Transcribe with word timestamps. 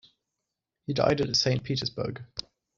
He 0.87 0.93
died 0.95 1.21
at 1.21 1.35
Saint 1.35 1.63
Petersburg. 1.63 2.25